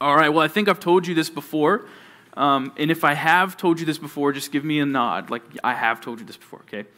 [0.00, 1.86] All right, well, I think I've told you this before.
[2.34, 5.30] Um, and if I have told you this before, just give me a nod.
[5.30, 6.88] Like, I have told you this before, okay?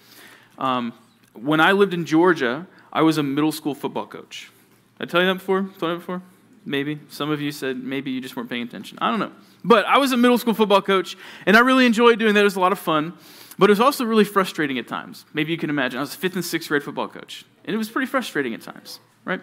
[0.59, 0.93] Um,
[1.33, 4.51] when I lived in Georgia, I was a middle school football coach.
[4.99, 5.63] Did I tell you that before?
[5.63, 6.23] Told you that before?
[6.65, 7.01] Maybe.
[7.09, 8.99] Some of you said maybe you just weren't paying attention.
[9.01, 9.33] I don't know.
[9.65, 12.41] But I was a middle school football coach, and I really enjoyed doing that.
[12.41, 13.15] It was a lot of fun.
[13.59, 15.25] But it was also really frustrating at times.
[15.35, 15.99] Maybe you can imagine.
[15.99, 18.63] I was a fifth and sixth grade football coach, and it was pretty frustrating at
[18.63, 19.41] times, right?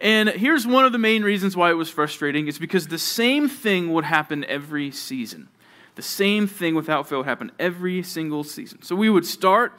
[0.00, 3.48] And here's one of the main reasons why it was frustrating is because the same
[3.48, 5.48] thing would happen every season.
[5.94, 8.82] The same thing without fail would happen every single season.
[8.82, 9.72] So we would start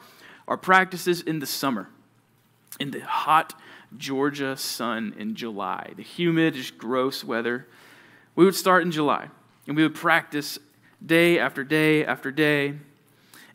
[0.48, 1.88] our practices in the summer,
[2.80, 3.54] in the hot
[3.96, 7.66] Georgia sun in July, the humid, just gross weather.
[8.34, 9.28] We would start in July,
[9.66, 10.58] and we would practice
[11.04, 12.74] day after day after day.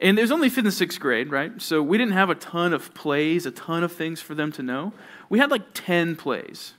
[0.01, 1.61] And it was only fifth and sixth grade, right?
[1.61, 4.63] So we didn't have a ton of plays, a ton of things for them to
[4.63, 4.93] know.
[5.29, 6.73] We had like 10 plays.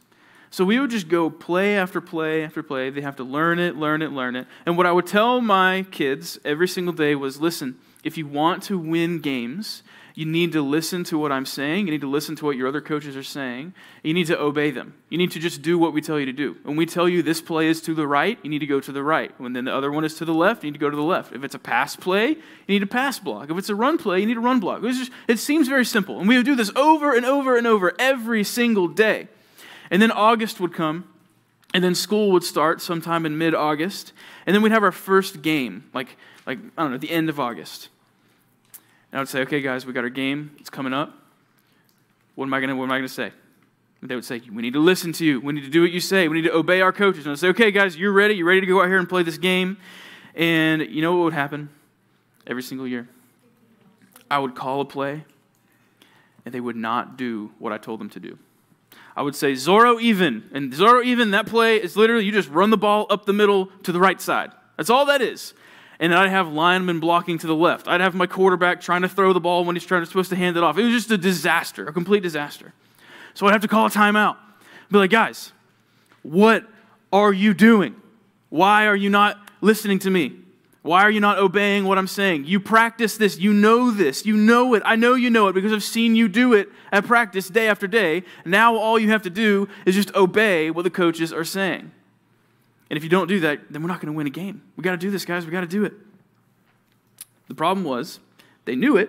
[0.51, 2.91] So we would just go play after play after play.
[2.91, 4.47] They have to learn it, learn it, learn it.
[4.67, 8.65] And what I would tell my kids every single day was listen, if you want
[8.65, 9.83] to win games,
[10.15, 11.87] you need to listen to what I'm saying.
[11.87, 13.73] You need to listen to what your other coaches are saying.
[14.03, 14.95] You need to obey them.
[15.09, 16.57] You need to just do what we tell you to do.
[16.65, 18.93] When we tell you this play is to the right, you need to go to
[18.93, 19.33] the right.
[19.41, 21.03] When then the other one is to the left, you need to go to the
[21.03, 21.33] left.
[21.33, 22.37] If it's a pass play, you
[22.69, 23.51] need a pass block.
[23.51, 24.83] If it's a run play, you need a run block.
[24.83, 26.19] Just, it seems very simple.
[26.19, 29.29] And we would do this over and over and over every single day.
[29.91, 31.09] And then August would come,
[31.73, 34.13] and then school would start sometime in mid August.
[34.47, 37.41] And then we'd have our first game, like, like, I don't know, the end of
[37.41, 37.89] August.
[39.13, 40.57] And I would say, okay, guys, we got our game.
[40.59, 41.13] It's coming up.
[42.35, 43.31] What am I going to say?
[44.01, 45.41] And they would say, we need to listen to you.
[45.41, 46.27] We need to do what you say.
[46.29, 47.27] We need to obey our coaches.
[47.27, 48.35] And I'd say, okay, guys, you're ready.
[48.35, 49.77] You're ready to go out here and play this game.
[50.35, 51.69] And you know what would happen
[52.47, 53.07] every single year?
[54.31, 55.27] I would call a play,
[56.47, 58.39] and they would not do what I told them to do.
[59.15, 60.49] I would say Zorro even.
[60.53, 63.67] And Zorro even, that play is literally you just run the ball up the middle
[63.83, 64.53] to the right side.
[64.79, 65.53] That's all that is
[66.03, 67.87] and I'd have linemen blocking to the left.
[67.87, 70.37] I'd have my quarterback trying to throw the ball when he's trying to, supposed to
[70.37, 70.77] hand it off.
[70.77, 72.75] It was just a disaster, a complete disaster.
[73.35, 74.37] So I'd have to call a timeout.
[74.91, 75.53] Be like, guys,
[76.23, 76.67] what
[77.13, 77.95] are you doing?
[78.51, 80.35] Why are you not listening to me?
[80.83, 82.47] Why are you not obeying what I'm saying?
[82.47, 83.39] You practice this.
[83.39, 84.27] You know this.
[84.27, 84.83] You know it.
[84.85, 87.87] I know you know it because I've seen you do it at practice day after
[87.87, 88.25] day.
[88.45, 91.93] Now all you have to do is just obey what the coaches are saying.
[92.93, 94.61] And if you don't do that, then we're not going to win a game.
[94.77, 95.47] We got to do this, guys.
[95.47, 95.95] We got to do it.
[97.49, 98.21] The problem was
[98.67, 99.09] they knew it,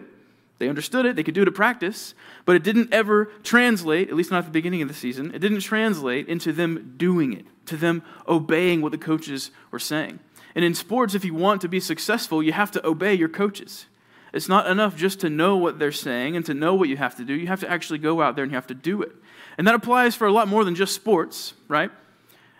[0.57, 2.13] they understood it, they could do it at practice,
[2.45, 5.39] but it didn't ever translate, at least not at the beginning of the season, it
[5.39, 10.19] didn't translate into them doing it, to them obeying what the coaches were saying.
[10.55, 13.87] And in sports, if you want to be successful, you have to obey your coaches.
[14.31, 17.17] It's not enough just to know what they're saying and to know what you have
[17.17, 17.33] to do.
[17.33, 19.11] You have to actually go out there and you have to do it.
[19.57, 21.91] And that applies for a lot more than just sports, right?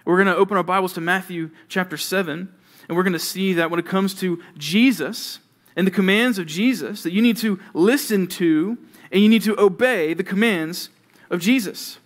[0.06, 2.54] We're going to open our Bibles to Matthew chapter 7,
[2.90, 5.40] and we're going to see that when it comes to Jesus
[5.78, 8.78] and the commands of Jesus, that you need to listen to
[9.14, 10.90] and you need to obey the commands
[11.30, 12.00] of Jesus.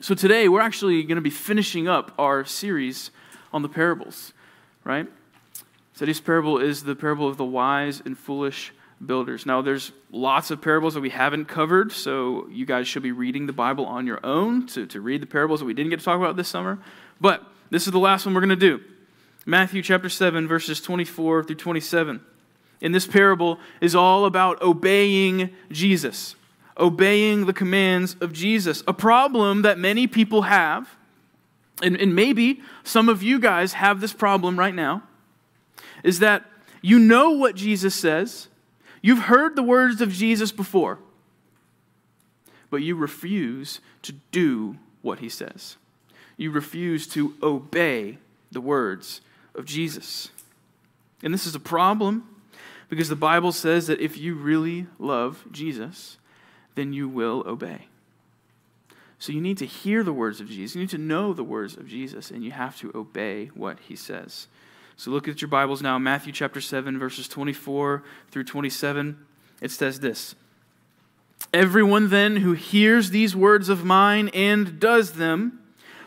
[0.00, 3.12] So today, we're actually going to be finishing up our series
[3.52, 4.32] on the parables,
[4.82, 5.06] right?
[5.96, 8.72] Today's parable is the parable of the wise and foolish
[9.06, 9.46] builders.
[9.46, 13.46] Now, there's lots of parables that we haven't covered, so you guys should be reading
[13.46, 16.04] the Bible on your own to, to read the parables that we didn't get to
[16.04, 16.80] talk about this summer.
[17.24, 18.82] But this is the last one we're going to do
[19.46, 22.20] Matthew chapter 7, verses 24 through 27.
[22.82, 26.36] In this parable is all about obeying Jesus,
[26.76, 28.82] obeying the commands of Jesus.
[28.86, 30.98] A problem that many people have,
[31.80, 35.02] and, and maybe some of you guys have this problem right now,
[36.02, 36.44] is that
[36.82, 38.48] you know what Jesus says,
[39.00, 40.98] you've heard the words of Jesus before,
[42.68, 45.78] but you refuse to do what he says
[46.36, 48.18] you refuse to obey
[48.50, 49.20] the words
[49.54, 50.30] of Jesus.
[51.22, 52.28] And this is a problem
[52.88, 56.18] because the Bible says that if you really love Jesus,
[56.74, 57.86] then you will obey.
[59.18, 60.74] So you need to hear the words of Jesus.
[60.74, 63.96] You need to know the words of Jesus, and you have to obey what he
[63.96, 64.48] says.
[64.96, 69.24] So look at your Bibles now, Matthew chapter 7, verses 24 through 27.
[69.60, 70.34] It says this
[71.52, 75.60] Everyone then who hears these words of mine and does them,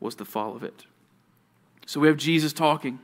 [0.00, 0.86] was the fall of it.
[1.86, 2.98] So we have Jesus talking,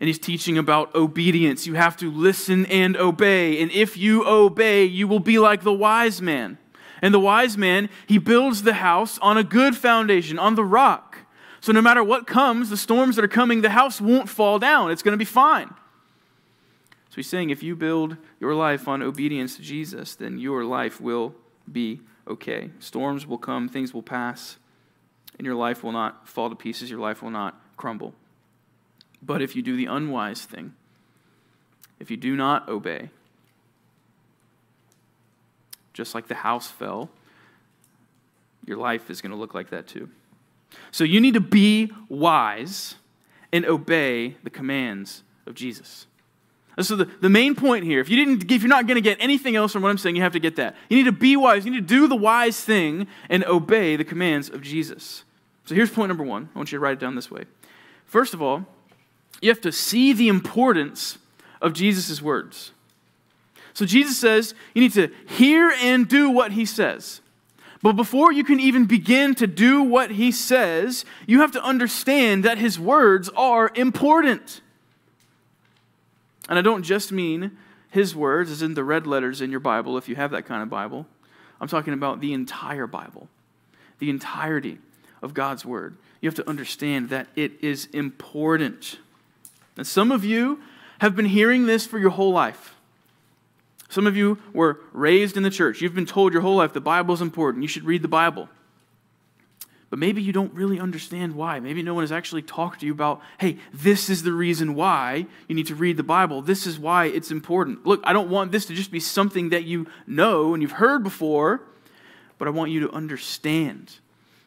[0.00, 1.66] and he's teaching about obedience.
[1.66, 3.62] You have to listen and obey.
[3.62, 6.58] And if you obey, you will be like the wise man.
[7.02, 11.18] And the wise man, he builds the house on a good foundation, on the rock.
[11.60, 14.90] So no matter what comes, the storms that are coming, the house won't fall down.
[14.90, 15.68] It's going to be fine.
[17.10, 21.00] So he's saying if you build your life on obedience to Jesus, then your life
[21.00, 21.34] will
[21.70, 22.70] be okay.
[22.78, 24.58] Storms will come, things will pass,
[25.38, 28.14] and your life will not fall to pieces, your life will not crumble.
[29.22, 30.74] But if you do the unwise thing,
[31.98, 33.10] if you do not obey,
[35.92, 37.10] just like the house fell,
[38.66, 40.10] your life is going to look like that too.
[40.90, 42.96] So you need to be wise
[43.52, 46.06] and obey the commands of Jesus.
[46.78, 49.16] So the, the main point here, if you didn't if you're not going to get
[49.18, 50.76] anything else from what I'm saying, you have to get that.
[50.90, 54.04] You need to be wise, you need to do the wise thing and obey the
[54.04, 55.24] commands of Jesus.
[55.64, 56.50] So here's point number one.
[56.54, 57.44] I want you to write it down this way.
[58.04, 58.66] First of all,
[59.40, 61.18] you have to see the importance
[61.62, 62.72] of Jesus' words.
[63.72, 67.20] So Jesus says you need to hear and do what he says.
[67.82, 72.44] But before you can even begin to do what he says, you have to understand
[72.44, 74.60] that his words are important.
[76.48, 77.56] And I don't just mean
[77.90, 80.62] his words, as in the red letters in your Bible, if you have that kind
[80.62, 81.06] of Bible.
[81.60, 83.28] I'm talking about the entire Bible,
[83.98, 84.78] the entirety
[85.22, 85.96] of God's word.
[86.20, 88.98] You have to understand that it is important.
[89.76, 90.60] And some of you
[91.00, 92.74] have been hearing this for your whole life.
[93.88, 95.80] Some of you were raised in the church.
[95.80, 97.62] You've been told your whole life the Bible is important.
[97.62, 98.48] You should read the Bible.
[99.88, 101.60] But maybe you don't really understand why.
[101.60, 105.26] Maybe no one has actually talked to you about, hey, this is the reason why
[105.46, 106.42] you need to read the Bible.
[106.42, 107.86] This is why it's important.
[107.86, 111.04] Look, I don't want this to just be something that you know and you've heard
[111.04, 111.62] before,
[112.38, 113.94] but I want you to understand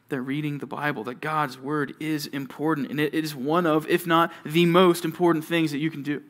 [0.10, 2.90] that reading the Bible, that God's Word is important.
[2.90, 6.22] And it is one of, if not the most important things that you can do.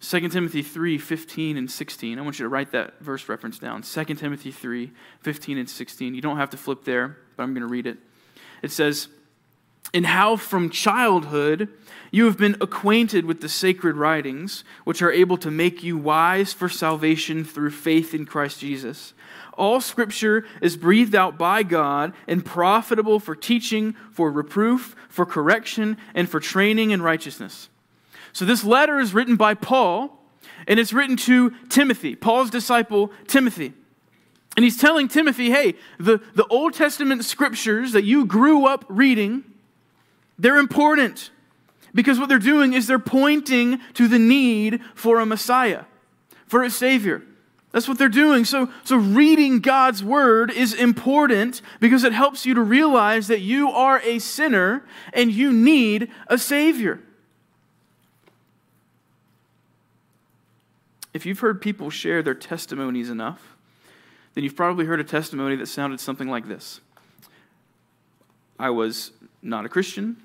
[0.00, 2.18] 2 Timothy 3 15 and 16.
[2.18, 3.82] I want you to write that verse reference down.
[3.82, 6.14] 2 Timothy 3 15 and 16.
[6.14, 7.98] You don't have to flip there, but I'm going to read it.
[8.62, 9.08] It says,
[9.92, 11.68] And how from childhood
[12.10, 16.54] you have been acquainted with the sacred writings, which are able to make you wise
[16.54, 19.12] for salvation through faith in Christ Jesus.
[19.52, 25.98] All scripture is breathed out by God and profitable for teaching, for reproof, for correction,
[26.14, 27.68] and for training in righteousness
[28.32, 30.18] so this letter is written by Paul,
[30.66, 33.72] and it's written to Timothy, Paul's disciple Timothy.
[34.56, 39.44] And he's telling Timothy, hey, the, the Old Testament scriptures that you grew up reading,
[40.38, 41.30] they're important.
[41.94, 45.84] Because what they're doing is they're pointing to the need for a Messiah,
[46.46, 47.22] for a Savior.
[47.72, 48.44] That's what they're doing.
[48.44, 53.70] So, so reading God's word is important because it helps you to realize that you
[53.70, 57.00] are a sinner and you need a Savior.
[61.12, 63.56] If you've heard people share their testimonies enough,
[64.34, 66.80] then you've probably heard a testimony that sounded something like this
[68.58, 69.12] I was
[69.42, 70.16] not a Christian,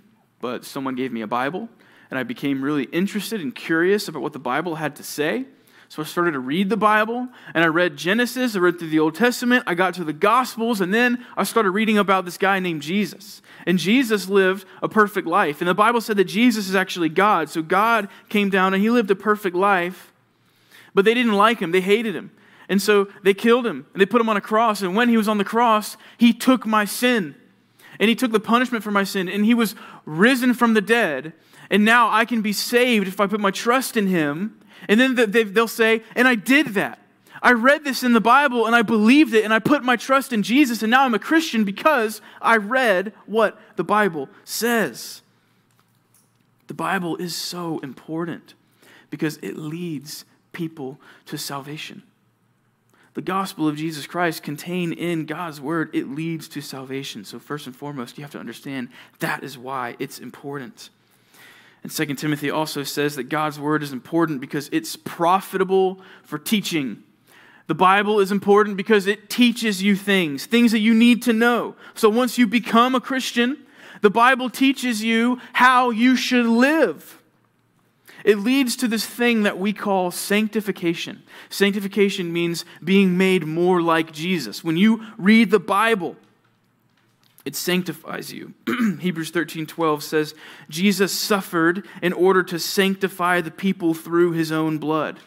[0.42, 1.70] but someone gave me a Bible,
[2.10, 5.46] and I became really interested and curious about what the Bible had to say.
[5.88, 9.00] So I started to read the Bible, and I read Genesis, I read through the
[9.00, 12.60] Old Testament, I got to the Gospels, and then I started reading about this guy
[12.60, 13.42] named Jesus.
[13.66, 15.62] And Jesus lived a perfect life.
[15.62, 17.50] And the Bible said that Jesus is actually God.
[17.50, 20.12] So God came down and he lived a perfect life.
[20.96, 22.32] But they didn't like him, they hated him.
[22.68, 24.82] And so they killed him and they put him on a cross.
[24.82, 27.36] And when he was on the cross, he took my sin
[28.00, 29.76] and he took the punishment for my sin and he was
[30.06, 31.34] risen from the dead.
[31.70, 34.60] And now I can be saved if I put my trust in him.
[34.88, 35.16] And then
[35.54, 37.00] they'll say, and I did that.
[37.42, 40.34] I read this in the Bible and I believed it and I put my trust
[40.34, 45.22] in Jesus and now I'm a Christian because I read what the Bible says.
[46.68, 48.56] The Bible is so important
[49.12, 50.26] because it leads
[50.56, 52.02] people to salvation.
[53.14, 57.24] The gospel of Jesus Christ contained in God's word, it leads to salvation.
[57.24, 60.90] So, first and foremost, you have to understand that is why it's important.
[61.84, 67.04] And 2 Timothy also says that God's word is important because it's profitable for teaching.
[67.68, 71.76] The Bible is important because it teaches you things, things that you need to know.
[71.94, 73.66] So once you become a Christian,
[74.02, 77.22] the Bible teaches you how you should live
[78.26, 81.22] it leads to this thing that we call sanctification.
[81.50, 84.64] Sanctification means being made more like Jesus.
[84.64, 86.16] When you read the Bible,
[87.46, 88.56] it sanctifies you.
[89.00, 90.34] Hebrews 13 12 says,
[90.70, 95.20] Jesus suffered in order to sanctify the people through his own blood.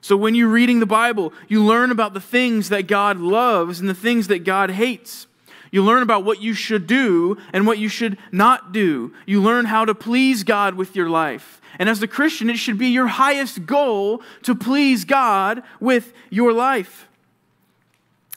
[0.00, 3.88] So when you're reading the Bible, you learn about the things that God loves and
[3.90, 5.26] the things that God hates.
[5.70, 9.12] You learn about what you should do and what you should not do.
[9.26, 11.60] You learn how to please God with your life.
[11.78, 16.52] And as a Christian, it should be your highest goal to please God with your
[16.52, 17.08] life.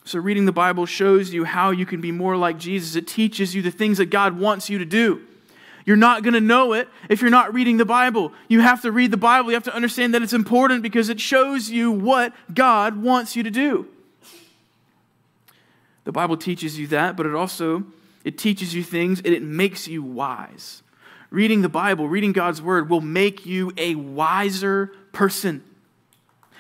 [0.04, 2.96] So, reading the Bible shows you how you can be more like Jesus.
[2.96, 5.22] It teaches you the things that God wants you to do.
[5.86, 8.32] You're not going to know it if you're not reading the Bible.
[8.48, 9.50] You have to read the Bible.
[9.50, 13.44] You have to understand that it's important because it shows you what God wants you
[13.44, 13.88] to do.
[16.04, 17.84] The Bible teaches you that, but it also
[18.24, 20.84] it teaches you things and it makes you wise.
[21.32, 25.64] Reading the Bible, reading God's word will make you a wiser person.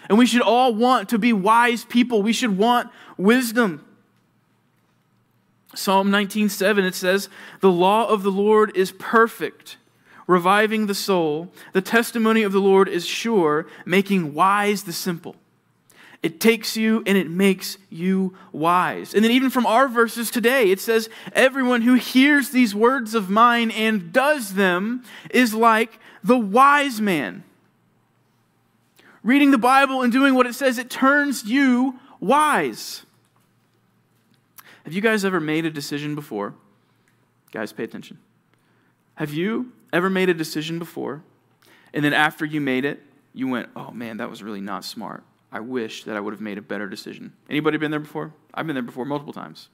[0.07, 2.21] And we should all want to be wise people.
[2.21, 3.83] We should want wisdom.
[5.75, 7.29] Psalm 19:7 it says,
[7.61, 9.77] "The law of the Lord is perfect,
[10.25, 11.53] reviving the soul.
[11.73, 15.35] The testimony of the Lord is sure, making wise the simple."
[16.21, 19.13] It takes you and it makes you wise.
[19.13, 23.29] And then, even from our verses today, it says, Everyone who hears these words of
[23.29, 27.43] mine and does them is like the wise man
[29.23, 33.05] reading the Bible and doing what it says, it turns you wise.
[34.83, 36.55] Have you guys ever made a decision before?
[37.51, 38.19] Guys, pay attention.
[39.15, 41.23] Have you ever made a decision before,
[41.93, 43.01] and then after you made it,
[43.33, 45.23] you went, oh man, that was really not smart.
[45.51, 47.33] I wish that I would have made a better decision.
[47.49, 48.33] Anybody been there before?
[48.53, 49.69] I've been there before multiple times.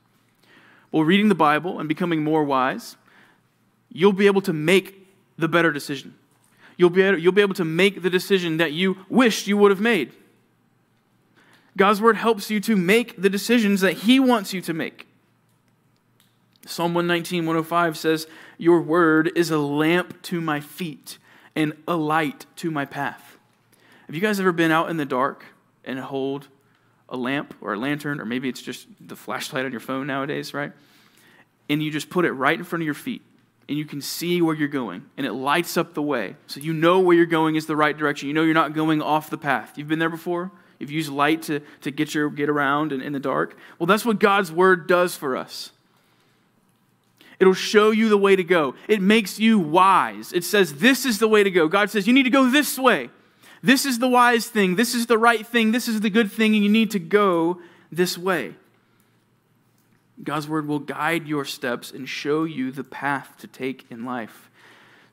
[0.92, 2.96] Well, reading the Bible and becoming more wise,
[3.92, 6.16] you'll be able to make the better decision
[6.78, 9.72] you'll be, able, you'll be able to make the decision that you wished you would
[9.72, 10.12] have made.
[11.78, 15.08] God's word helps you to make the decisions that He wants you to make.
[16.66, 18.28] Psalm 119, 105 says,
[18.58, 21.18] Your word is a lamp to my feet
[21.56, 23.38] and a light to my path.
[24.08, 25.46] Have you guys ever been out in the dark
[25.86, 26.48] and hold
[27.08, 30.54] a lamp or a lantern, or maybe it's just the flashlight on your phone nowadays,
[30.54, 30.72] right?
[31.70, 33.22] And you just put it right in front of your feet
[33.68, 36.36] and you can see where you're going, and it lights up the way.
[36.48, 38.28] So you know where you're going is the right direction.
[38.28, 39.76] You know you're not going off the path.
[39.76, 40.52] You've been there before?
[40.78, 43.58] You've used light to, to get, your, get around in, in the dark?
[43.80, 45.72] Well, that's what God's word does for us.
[47.40, 48.76] It'll show you the way to go.
[48.88, 50.32] It makes you wise.
[50.32, 51.68] It says, This is the way to go.
[51.68, 53.10] God says, You need to go this way.
[53.66, 54.76] This is the wise thing.
[54.76, 55.72] This is the right thing.
[55.72, 57.60] This is the good thing, and you need to go
[57.92, 58.54] this way.
[60.24, 64.52] God's word will guide your steps and show you the path to take in life.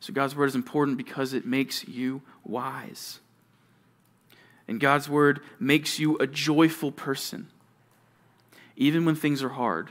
[0.01, 3.21] So, God's word is important because it makes you wise.
[4.69, 7.49] And God's word makes you a joyful person.
[8.77, 9.89] Even when things are hard,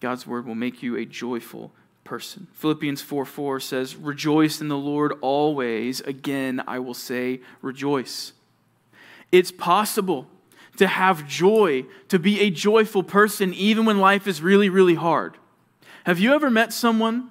[0.00, 1.72] God's word will make you a joyful
[2.08, 2.46] person.
[2.54, 6.00] Philippians 4 4 says, Rejoice in the Lord always.
[6.00, 8.32] Again, I will say, rejoice.
[9.30, 10.26] It's possible
[10.78, 15.36] to have joy, to be a joyful person, even when life is really, really hard.
[16.04, 17.28] Have you ever met someone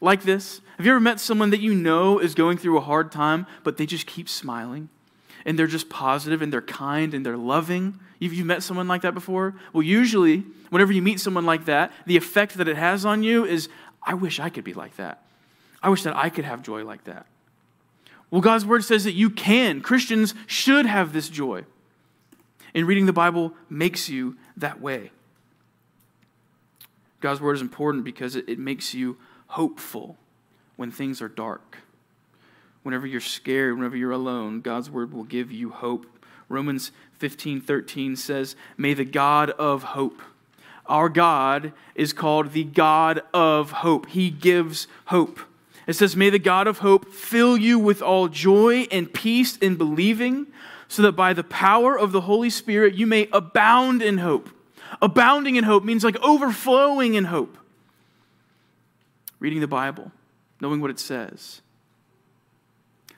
[0.00, 0.60] like this?
[0.76, 3.76] Have you ever met someone that you know is going through a hard time, but
[3.76, 4.88] they just keep smiling?
[5.44, 8.00] And they're just positive and they're kind and they're loving?
[8.18, 9.54] You've, you've met someone like that before?
[9.72, 13.44] Well, usually, whenever you meet someone like that, the effect that it has on you
[13.44, 13.68] is,
[14.06, 15.22] I wish I could be like that.
[15.82, 17.26] I wish that I could have joy like that.
[18.30, 19.80] Well, God's word says that you can.
[19.80, 21.64] Christians should have this joy.
[22.74, 25.10] And reading the Bible makes you that way.
[27.20, 29.16] God's word is important because it, makes you
[29.48, 30.16] hopeful
[30.76, 31.78] when things are dark.
[32.82, 36.06] Whenever you're scared, whenever you're alone, God's word will give you hope.
[36.48, 40.20] Romans 15 13 says, May the God of hope.
[40.88, 44.06] Our God is called the God of hope.
[44.08, 45.40] He gives hope.
[45.86, 49.76] It says, May the God of hope fill you with all joy and peace in
[49.76, 50.46] believing
[50.88, 54.50] so that by the power of the Holy Spirit you may abound in hope.
[55.02, 57.56] Abounding in hope means like overflowing in hope.
[59.38, 60.12] Reading the Bible,
[60.60, 61.60] knowing what it says,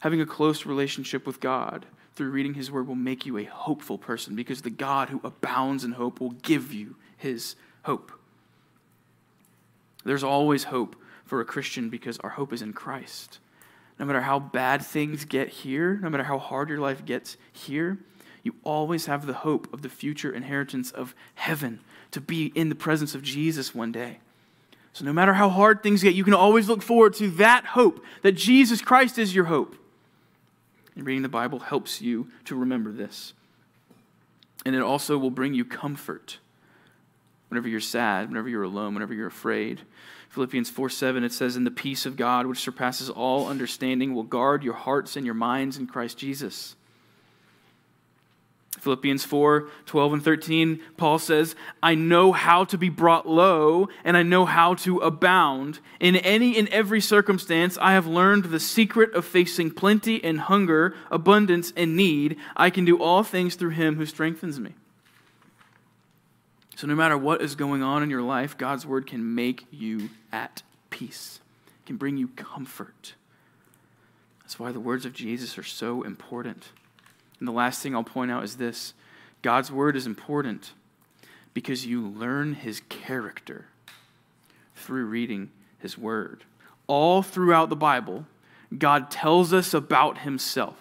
[0.01, 3.99] having a close relationship with God through reading His Word will make you a hopeful
[3.99, 8.11] person because the God who abounds in hope will give you His hope.
[10.05, 10.97] There's always hope
[11.27, 13.39] for a Christian because our hope is in Christ
[13.99, 17.99] no matter how bad things get here, no matter how hard your life gets here,
[18.43, 21.81] you always have the hope of the future inheritance of heaven
[22.13, 24.19] to be in the presence of Jesus one day.
[24.93, 28.03] So, no matter how hard things get, you can always look forward to that hope
[28.23, 29.77] that Jesus Christ is your hope.
[30.97, 33.33] And reading the Bible helps you to remember this.
[34.65, 36.39] And it also will bring you comfort
[37.49, 39.83] whenever you're sad, whenever you're alone, whenever you're afraid.
[40.31, 44.23] Philippians 4 7, it says, And the peace of God, which surpasses all understanding, will
[44.23, 46.77] guard your hearts and your minds in Christ Jesus.
[48.79, 54.17] Philippians 4 12 and 13, Paul says, I know how to be brought low, and
[54.17, 55.81] I know how to abound.
[55.99, 60.95] In any and every circumstance, I have learned the secret of facing plenty and hunger,
[61.11, 62.37] abundance and need.
[62.57, 64.75] I can do all things through him who strengthens me.
[66.79, 70.11] So, no matter what is going on in your life, God's word can make you
[70.31, 71.41] at peace,
[71.87, 73.15] can bring you comfort.
[74.43, 76.69] That's why the words of Jesus are so important.
[77.41, 78.95] And the last thing I'll point out is this
[79.43, 80.73] God's word is important
[81.53, 83.65] because you learn his character
[84.77, 86.45] through reading his word.
[86.87, 88.25] All throughout the Bible,
[88.79, 90.77] God tells us about himself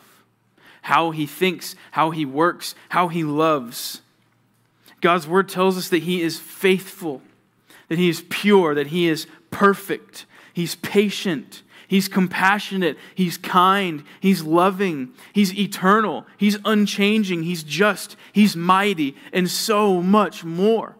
[0.84, 4.01] how he thinks, how he works, how he loves.
[5.01, 7.22] God's word tells us that he is faithful,
[7.88, 12.98] that he is pure, that he is perfect, he's patient, He's compassionate.
[13.16, 14.04] He's kind.
[14.20, 15.13] He's loving.
[15.32, 16.25] He's eternal.
[16.36, 17.44] He's unchanging.
[17.44, 18.18] He's just.
[18.34, 20.98] He's mighty, and so much more.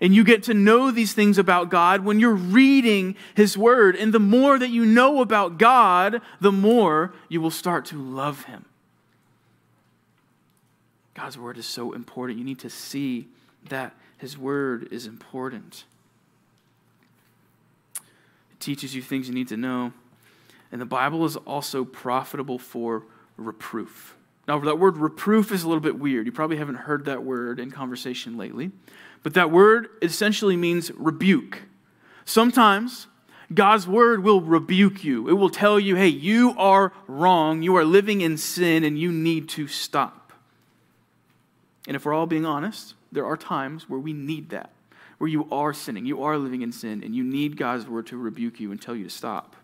[0.00, 3.94] And you get to know these things about God when you're reading His Word.
[3.94, 8.44] And the more that you know about God, the more you will start to love
[8.44, 8.64] Him.
[11.14, 12.40] God's Word is so important.
[12.40, 13.28] You need to see
[13.68, 15.84] that His Word is important.
[18.52, 19.92] It teaches you things you need to know.
[20.72, 23.04] And the Bible is also profitable for
[23.36, 24.16] reproof.
[24.46, 26.26] Now, that word reproof is a little bit weird.
[26.26, 28.72] You probably haven't heard that word in conversation lately.
[29.22, 31.62] But that word essentially means rebuke.
[32.26, 33.06] Sometimes
[33.52, 35.28] God's word will rebuke you.
[35.28, 37.62] It will tell you, hey, you are wrong.
[37.62, 40.32] You are living in sin and you need to stop.
[41.86, 44.70] And if we're all being honest, there are times where we need that,
[45.18, 48.16] where you are sinning, you are living in sin, and you need God's word to
[48.16, 49.56] rebuke you and tell you to stop.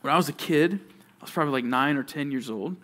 [0.00, 0.80] When I was a kid,
[1.20, 2.76] I was probably like nine or 10 years old,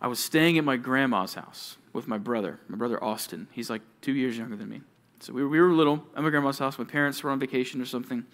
[0.00, 3.48] I was staying at my grandma's house with my brother, my brother Austin.
[3.52, 4.80] He's like two years younger than me.
[5.20, 6.78] So we were, we were little at my grandma's house.
[6.78, 8.24] My parents were on vacation or something.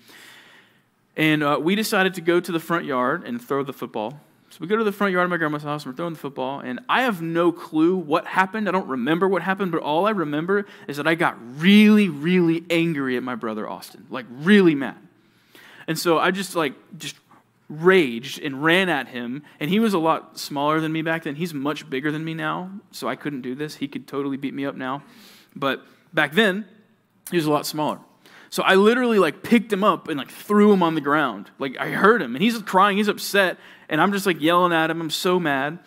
[1.16, 4.20] And uh, we decided to go to the front yard and throw the football.
[4.50, 6.18] So we go to the front yard of my grandma's house and we're throwing the
[6.18, 6.61] football.
[6.61, 8.68] And I have no clue what happened.
[8.68, 12.64] I don't remember what happened, but all I remember is that I got really, really
[12.70, 14.96] angry at my brother Austin, like really mad.
[15.88, 17.16] And so I just like just
[17.68, 19.42] raged and ran at him.
[19.61, 21.35] And he was a lot smaller than me back then.
[21.35, 23.76] He's much bigger than me now, so I couldn't do this.
[23.76, 25.02] He could totally beat me up now.
[25.54, 26.66] But back then,
[27.30, 27.98] he was a lot smaller.
[28.50, 31.50] So I literally like picked him up and like threw him on the ground.
[31.59, 34.90] Like I heard him and he's crying, he's upset, and I'm just like yelling at
[34.90, 35.00] him.
[35.00, 35.78] I'm so mad.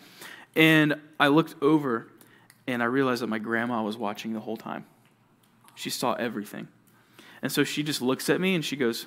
[0.54, 2.08] And I looked over
[2.66, 4.84] and I realized that my grandma was watching the whole time.
[5.74, 6.68] She saw everything.
[7.42, 9.06] And so she just looks at me and she goes,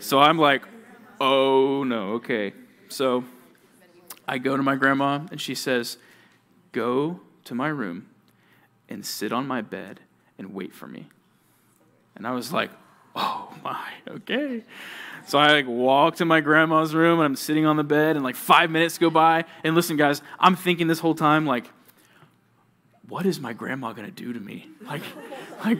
[0.00, 0.62] So I'm like,
[1.20, 2.52] oh no, okay.
[2.88, 3.22] So
[4.26, 5.98] I go to my grandma and she says,
[6.72, 8.09] go to my room
[8.90, 10.00] and sit on my bed
[10.38, 11.08] and wait for me.
[12.16, 12.70] And I was like,
[13.14, 14.64] oh my, okay.
[15.26, 18.24] So I like walk to my grandma's room and I'm sitting on the bed and
[18.24, 19.44] like five minutes go by.
[19.64, 21.70] And listen, guys, I'm thinking this whole time, like,
[23.08, 24.68] what is my grandma gonna do to me?
[24.82, 25.02] Like,
[25.64, 25.78] like,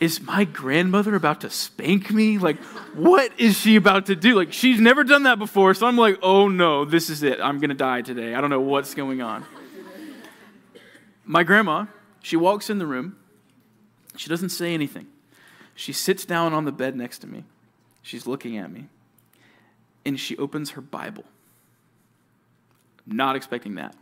[0.00, 2.38] is my grandmother about to spank me?
[2.38, 2.58] Like,
[2.94, 4.34] what is she about to do?
[4.34, 5.74] Like, she's never done that before.
[5.74, 7.40] So I'm like, oh no, this is it.
[7.40, 8.34] I'm to die today.
[8.34, 9.44] I don't know what's going on.
[11.28, 11.84] My grandma,
[12.22, 13.16] she walks in the room.
[14.16, 15.08] She doesn't say anything.
[15.74, 17.44] She sits down on the bed next to me.
[18.00, 18.86] She's looking at me.
[20.06, 21.24] And she opens her Bible.
[23.06, 23.94] Not expecting that.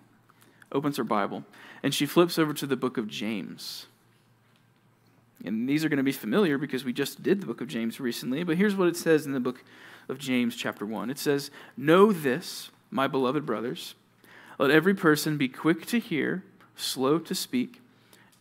[0.70, 1.42] Opens her Bible.
[1.82, 3.86] And she flips over to the book of James.
[5.44, 7.98] And these are going to be familiar because we just did the book of James
[7.98, 9.64] recently, but here's what it says in the book
[10.08, 11.10] of James, chapter 1.
[11.10, 13.96] It says, Know this, my beloved brothers.
[14.60, 16.44] Let every person be quick to hear,
[16.76, 17.80] slow to speak,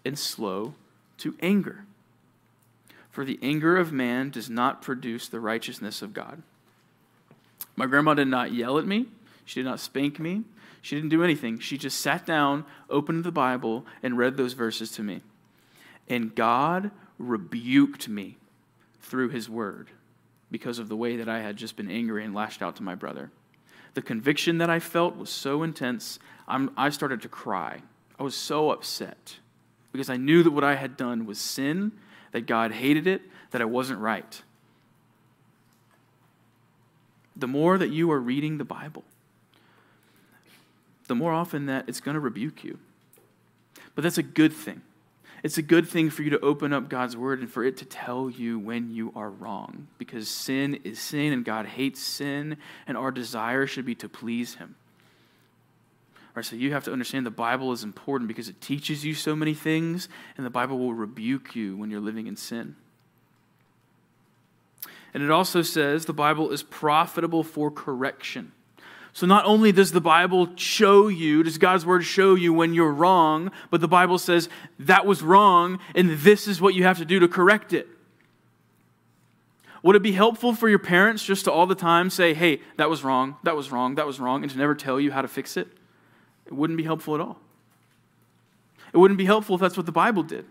[0.04, 0.76] and slow
[1.18, 1.86] to anger.
[3.10, 6.44] For the anger of man does not produce the righteousness of God.
[7.76, 9.08] My grandma did not yell at me,
[9.46, 10.44] she did not spank me,
[10.86, 11.58] she didn't do anything.
[11.58, 15.22] She just sat down, opened the Bible, and read those verses to me.
[16.08, 18.38] And God rebuked me
[19.02, 19.90] through his word
[20.52, 22.94] because of the way that I had just been angry and lashed out to my
[22.94, 23.32] brother.
[23.96, 27.82] The conviction that I felt was so intense, I'm, i started to cry.
[28.20, 29.38] I was so upset
[29.92, 31.92] because I knew that what I had done was sin,
[32.32, 34.42] that God hated it, that I wasn't right.
[37.36, 39.04] The more that you are reading the Bible,
[41.08, 42.80] the more often that it's going to rebuke you.
[43.94, 44.82] But that's a good thing.
[45.44, 47.86] It's a good thing for you to open up God's word and for it to
[47.86, 52.98] tell you when you are wrong because sin is sin and God hates sin and
[52.98, 54.76] our desire should be to please him.
[56.36, 59.38] Right, so you have to understand the Bible is important because it teaches you so
[59.38, 62.76] many things and the Bible will rebuke you when you're living in sin.
[65.14, 68.52] And it also says the Bible is profitable for correction.
[69.14, 72.92] So not only does the Bible show you, does God's word show you when you're
[72.92, 77.06] wrong, but the Bible says that was wrong and this is what you have to
[77.06, 77.88] do to correct it.
[79.84, 82.90] Would it be helpful for your parents just to all the time say, hey, that
[82.90, 85.30] was wrong, that was wrong, that was wrong, and to never tell you how to
[85.30, 85.70] fix it?
[86.46, 87.40] It wouldn't be helpful at all.
[88.94, 90.46] It wouldn't be helpful if that's what the Bible did.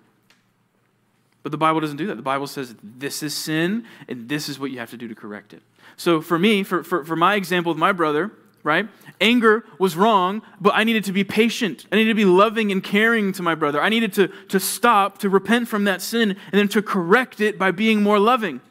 [1.42, 2.16] But the Bible doesn't do that.
[2.16, 5.14] The Bible says this is sin, and this is what you have to do to
[5.14, 5.62] correct it.
[5.96, 8.88] So for me, for, for, for my example with my brother, right?
[9.20, 11.86] Anger was wrong, but I needed to be patient.
[11.92, 13.80] I needed to be loving and caring to my brother.
[13.80, 17.58] I needed to, to stop, to repent from that sin, and then to correct it
[17.58, 18.62] by being more loving.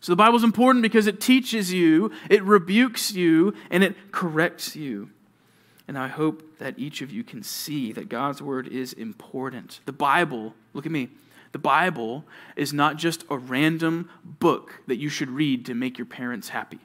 [0.00, 4.76] So the Bible is important because it teaches you, it rebukes you, and it corrects
[4.76, 5.10] you.
[5.88, 9.80] And I hope that each of you can see that God's word is important.
[9.84, 11.10] The Bible, look at me,
[11.52, 12.24] the Bible
[12.56, 16.80] is not just a random book that you should read to make your parents happy.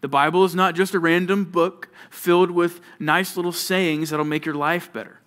[0.00, 4.46] The Bible is not just a random book filled with nice little sayings that'll make
[4.46, 5.20] your life better.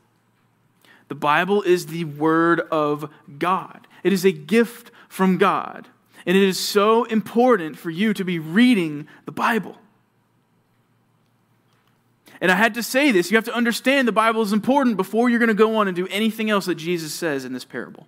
[1.10, 5.88] The Bible is the Word of God, it is a gift from God.
[6.26, 9.78] And it is so important for you to be reading the Bible.
[12.44, 15.30] And I had to say this you have to understand the Bible is important before
[15.30, 18.06] you're going to go on and do anything else that Jesus says in this parable.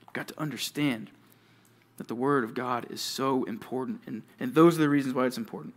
[0.00, 1.10] You've got to understand
[1.98, 4.00] that the Word of God is so important.
[4.06, 5.74] And, and those are the reasons why it's important.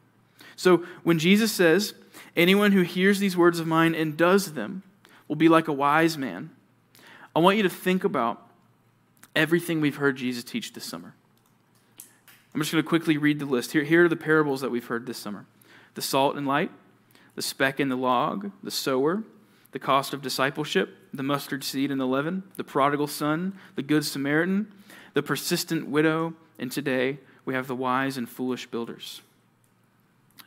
[0.56, 1.94] So when Jesus says,
[2.36, 4.84] Anyone who hears these words of mine and does them
[5.28, 6.52] will be like a wise man,
[7.36, 8.48] I want you to think about
[9.36, 11.16] everything we've heard Jesus teach this summer.
[12.54, 13.74] I'm just going to quickly read the list.
[13.74, 15.46] Here, here are the parables that we've heard this summer
[15.96, 16.72] the salt and light,
[17.39, 19.23] the speck in the log, the sower,
[19.71, 24.04] the cost of discipleship, the mustard seed and the leaven, the prodigal son, the good
[24.04, 24.69] Samaritan,
[25.13, 29.21] the persistent widow, and today we have the wise and foolish builders.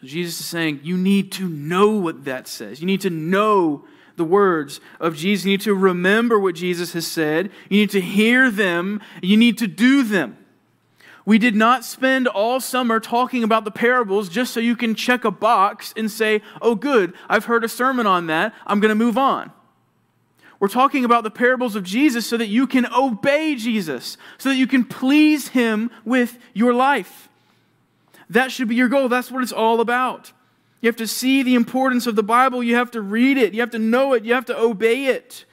[0.05, 2.83] Jesus is saying, you need to know what that says.
[2.83, 5.46] You need to know the words of Jesus.
[5.46, 7.50] You need to remember what Jesus has said.
[7.70, 9.00] You need to hear them.
[9.22, 10.37] You need to do them.
[11.25, 15.25] We did not spend all summer talking about the parables just so you can check
[15.25, 18.55] a box and say, oh, good, I've heard a sermon on that.
[18.67, 19.53] I'm going to move on.
[20.59, 24.57] We're talking about the parables of Jesus so that you can obey Jesus, so that
[24.57, 27.29] you can please Him with your life.
[28.31, 29.09] That should be your goal.
[29.09, 30.33] That's what it's all about.
[30.81, 32.63] You have to see the importance of the Bible.
[32.63, 33.55] You have to read it.
[33.55, 34.25] You have to know it.
[34.25, 35.45] You have to obey it.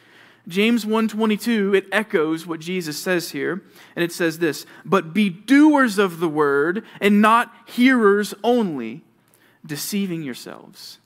[0.47, 3.61] James 1:22 it echoes what Jesus says here
[3.95, 9.03] and it says this but be doers of the word and not hearers only
[9.65, 10.99] deceiving yourselves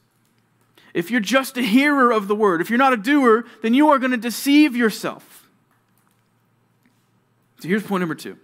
[0.93, 3.89] if you're just a hearer of the word if you're not a doer then you
[3.89, 5.47] are going to deceive yourself
[7.59, 8.37] so here's point number 2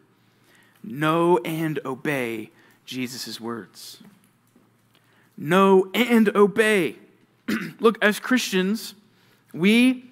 [0.83, 2.51] know and obey
[2.89, 3.99] Jesus' words.
[5.37, 6.95] Know and obey.
[7.79, 8.95] Look, as Christians,
[9.53, 10.08] we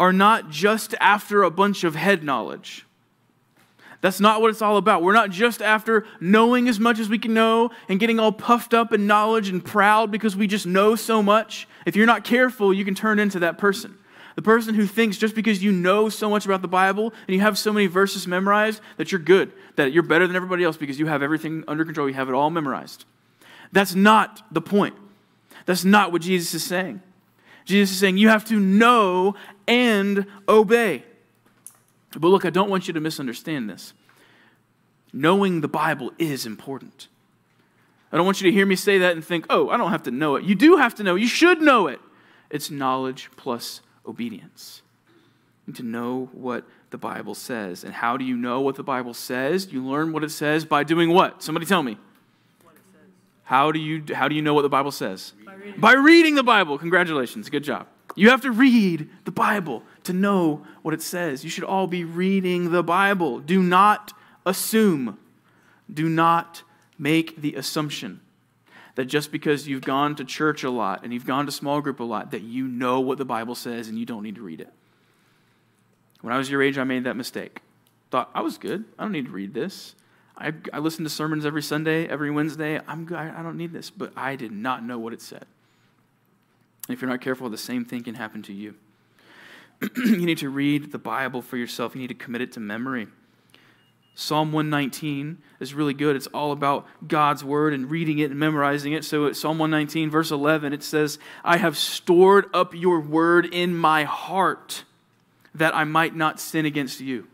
[0.00, 2.86] are not just after a bunch of head knowledge.
[4.00, 5.02] That's not what it's all about.
[5.02, 8.72] We're not just after knowing as much as we can know and getting all puffed
[8.72, 11.68] up in knowledge and proud because we just know so much.
[11.84, 13.98] If you're not careful, you can turn into that person.
[14.36, 17.42] The person who thinks just because you know so much about the Bible and you
[17.42, 20.98] have so many verses memorized that you're good, that you're better than everybody else because
[20.98, 23.04] you have everything under control, you have it all memorized.
[23.70, 24.94] That's not the point.
[25.66, 27.02] That's not what Jesus is saying.
[27.66, 29.34] Jesus is saying you have to know
[29.70, 31.04] and obey.
[32.12, 33.94] But look, I don't want you to misunderstand this.
[35.12, 37.06] Knowing the Bible is important.
[38.12, 40.02] I don't want you to hear me say that and think, oh, I don't have
[40.04, 40.44] to know it.
[40.44, 41.14] You do have to know.
[41.14, 42.00] You should know it.
[42.50, 44.82] It's knowledge plus obedience.
[45.66, 47.84] And to know what the Bible says.
[47.84, 49.72] And how do you know what the Bible says?
[49.72, 51.44] You learn what it says by doing what?
[51.44, 51.96] Somebody tell me.
[53.44, 55.32] How do you how do you know what the Bible says?
[55.44, 55.80] By reading.
[55.80, 56.78] by reading the Bible.
[56.78, 57.48] Congratulations.
[57.50, 57.86] Good job.
[58.16, 61.44] You have to read the Bible to know what it says.
[61.44, 63.38] You should all be reading the Bible.
[63.38, 64.12] Do not
[64.44, 65.18] assume.
[65.92, 66.62] Do not
[66.98, 68.20] make the assumption
[68.96, 72.00] that just because you've gone to church a lot and you've gone to small group
[72.00, 74.60] a lot, that you know what the Bible says and you don't need to read
[74.60, 74.72] it.
[76.20, 77.60] When I was your age, I made that mistake.
[78.10, 78.84] Thought, I was good.
[78.98, 79.94] I don't need to read this.
[80.36, 82.80] I, I listen to sermons every Sunday, every Wednesday.
[82.86, 83.16] I'm good.
[83.16, 83.90] I don't need this.
[83.90, 85.46] But I did not know what it said.
[86.90, 88.74] And if you're not careful, the same thing can happen to you.
[89.96, 91.94] you need to read the Bible for yourself.
[91.94, 93.06] You need to commit it to memory.
[94.16, 96.16] Psalm 119 is really good.
[96.16, 99.04] It's all about God's word and reading it and memorizing it.
[99.04, 104.02] So, Psalm 119, verse 11, it says, I have stored up your word in my
[104.02, 104.82] heart
[105.54, 107.28] that I might not sin against you.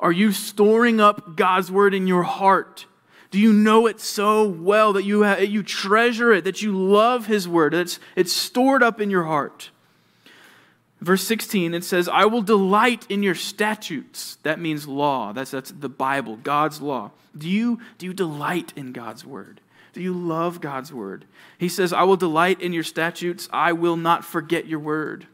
[0.00, 2.86] Are you storing up God's word in your heart?
[3.30, 7.46] Do you know it so well that you, you treasure it, that you love his
[7.46, 9.70] word, it's, it's stored up in your heart?
[11.00, 14.38] Verse 16, it says, I will delight in your statutes.
[14.42, 15.32] That means law.
[15.32, 17.12] That's, that's the Bible, God's law.
[17.36, 19.60] Do you, do you delight in God's word?
[19.92, 21.24] Do you love God's word?
[21.56, 23.48] He says, I will delight in your statutes.
[23.52, 25.26] I will not forget your word.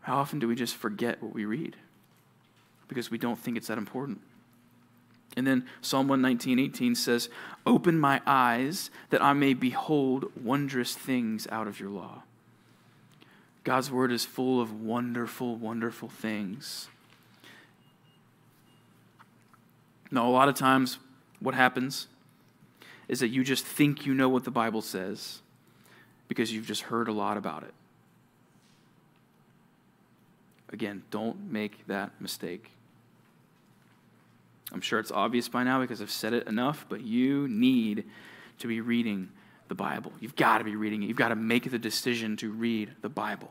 [0.00, 1.76] How often do we just forget what we read?
[2.88, 4.20] Because we don't think it's that important.
[5.36, 7.28] And then Psalm 119, 18 says,
[7.64, 12.22] Open my eyes that I may behold wondrous things out of your law.
[13.64, 16.88] God's word is full of wonderful, wonderful things.
[20.10, 20.98] Now, a lot of times,
[21.40, 22.08] what happens
[23.08, 25.40] is that you just think you know what the Bible says
[26.28, 27.74] because you've just heard a lot about it.
[30.70, 32.70] Again, don't make that mistake.
[34.72, 38.04] I'm sure it's obvious by now because I've said it enough, but you need
[38.58, 39.28] to be reading
[39.68, 40.12] the Bible.
[40.20, 41.06] You've got to be reading it.
[41.06, 43.50] You've got to make the decision to read the Bible.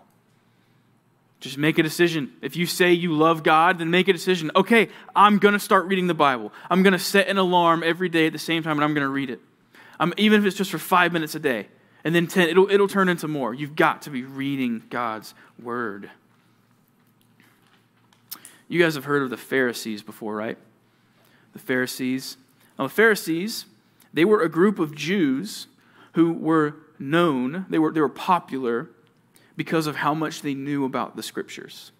[1.40, 2.32] Just make a decision.
[2.42, 4.52] If you say you love God, then make a decision.
[4.56, 6.54] Okay, I'm going to start reading the Bible.
[6.70, 9.06] I'm going to set an alarm every day at the same time and I'm going
[9.06, 9.40] to read it.
[10.00, 11.68] Um, even if it's just for five minutes a day.
[12.04, 13.54] And then 10, it'll, it'll turn into more.
[13.54, 16.10] You've got to be reading God's Word.
[18.68, 20.58] You guys have heard of the Pharisees before, right?
[21.54, 22.38] The Pharisees.
[22.78, 23.66] Now, the Pharisees,
[24.14, 25.68] they were a group of Jews
[26.14, 28.90] who were known, they were, they were popular
[29.56, 31.92] because of how much they knew about the scriptures.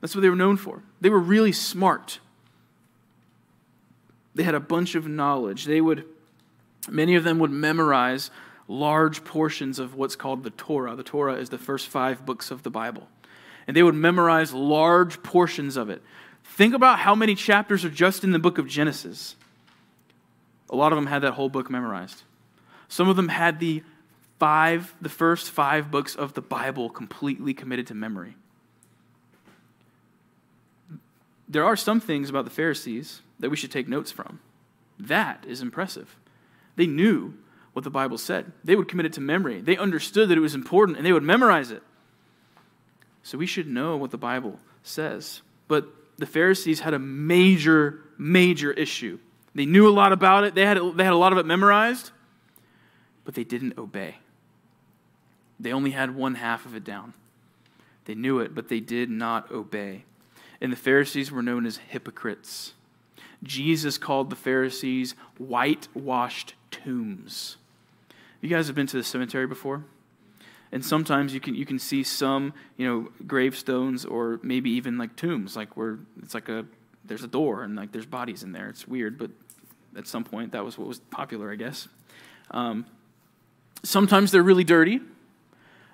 [0.00, 0.82] That's what they were known for.
[1.00, 2.20] They were really smart.
[4.34, 5.64] They had a bunch of knowledge.
[5.64, 6.04] They would,
[6.88, 8.30] many of them would memorize
[8.68, 10.94] large portions of what's called the Torah.
[10.94, 13.08] The Torah is the first five books of the Bible.
[13.68, 16.02] And they would memorize large portions of it.
[16.42, 19.36] Think about how many chapters are just in the book of Genesis.
[20.70, 22.22] A lot of them had that whole book memorized.
[22.88, 23.84] Some of them had the
[24.38, 28.36] five, the first five books of the Bible completely committed to memory.
[31.48, 34.40] There are some things about the Pharisees that we should take notes from.
[34.98, 36.16] That is impressive.
[36.76, 37.34] They knew
[37.72, 38.52] what the Bible said.
[38.64, 39.60] They would commit it to memory.
[39.60, 41.82] They understood that it was important and they would memorize it.
[43.28, 45.42] So we should know what the Bible says.
[45.68, 45.86] But
[46.16, 49.18] the Pharisees had a major, major issue.
[49.54, 52.10] They knew a lot about it, they had, they had a lot of it memorized,
[53.26, 54.16] but they didn't obey.
[55.60, 57.12] They only had one half of it down.
[58.06, 60.04] They knew it, but they did not obey.
[60.62, 62.72] And the Pharisees were known as hypocrites.
[63.42, 67.58] Jesus called the Pharisees whitewashed tombs.
[68.40, 69.84] You guys have been to the cemetery before?
[70.70, 75.16] And sometimes you can, you can see some, you know, gravestones or maybe even like
[75.16, 76.66] tombs, like where it's like a,
[77.04, 78.68] there's a door and like there's bodies in there.
[78.68, 79.30] It's weird, but
[79.96, 81.88] at some point that was what was popular, I guess.
[82.50, 82.86] Um,
[83.82, 85.00] sometimes they're really dirty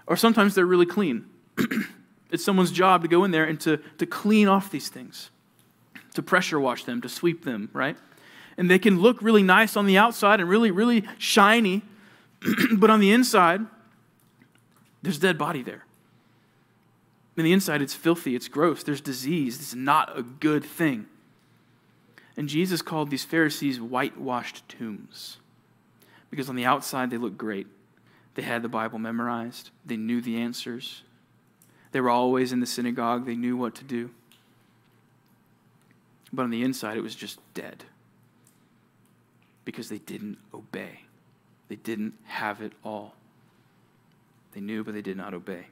[0.06, 1.26] or sometimes they're really clean.
[2.30, 5.30] it's someone's job to go in there and to, to clean off these things,
[6.14, 7.96] to pressure wash them, to sweep them, right?
[8.56, 11.82] And they can look really nice on the outside and really, really shiny,
[12.76, 13.60] but on the inside,
[15.04, 15.84] there's a dead body there.
[17.36, 19.58] In the inside, it's filthy, it's gross, there's disease.
[19.58, 21.06] It's not a good thing.
[22.36, 25.38] And Jesus called these Pharisees whitewashed tombs
[26.30, 27.66] because on the outside they look great.
[28.34, 31.02] They had the Bible memorized, they knew the answers.
[31.92, 34.10] They were always in the synagogue, they knew what to do.
[36.32, 37.84] But on the inside, it was just dead
[39.64, 41.02] because they didn't obey.
[41.68, 43.14] They didn't have it all.
[44.54, 45.66] They knew, but they did not obey.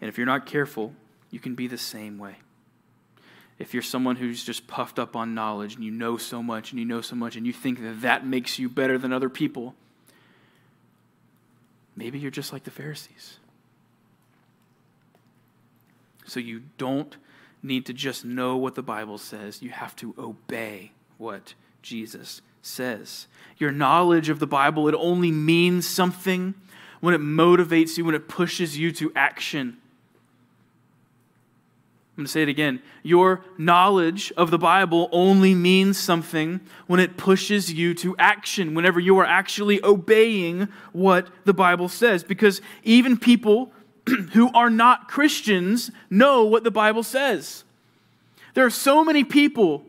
[0.00, 0.94] And if you're not careful,
[1.30, 2.36] you can be the same way.
[3.58, 6.78] If you're someone who's just puffed up on knowledge and you know so much and
[6.78, 9.74] you know so much and you think that that makes you better than other people,
[12.00, 13.38] Maybe you're just like the Pharisees.
[16.26, 17.14] So you don't
[17.62, 23.26] need to just know what the Bible says, you have to obey what Jesus says.
[23.58, 26.54] Your knowledge of the Bible, it only means something
[27.00, 29.76] when it motivates you, when it pushes you to action.
[32.12, 32.82] I'm going to say it again.
[33.02, 39.00] Your knowledge of the Bible only means something when it pushes you to action, whenever
[39.00, 42.22] you are actually obeying what the Bible says.
[42.22, 43.72] Because even people
[44.32, 47.64] who are not Christians know what the Bible says.
[48.54, 49.84] There are so many people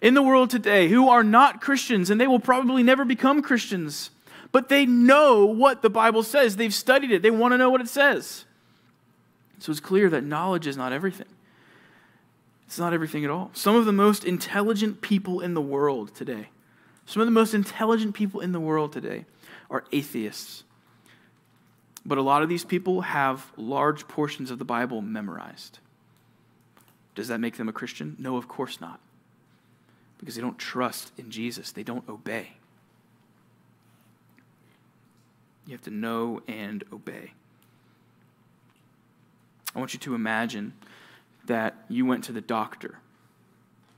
[0.00, 4.10] in the world today who are not Christians, and they will probably never become Christians,
[4.52, 6.56] but they know what the Bible says.
[6.56, 8.44] They've studied it, they want to know what it says.
[9.58, 11.28] So it's clear that knowledge is not everything.
[12.66, 13.50] It's not everything at all.
[13.52, 16.48] Some of the most intelligent people in the world today,
[17.04, 19.26] some of the most intelligent people in the world today
[19.70, 20.64] are atheists.
[22.06, 25.80] But a lot of these people have large portions of the Bible memorized.
[27.14, 28.16] Does that make them a Christian?
[28.18, 29.00] No, of course not.
[30.18, 32.52] Because they don't trust in Jesus, they don't obey.
[35.70, 37.32] You have to know and obey.
[39.72, 40.72] I want you to imagine
[41.46, 42.98] that you went to the doctor.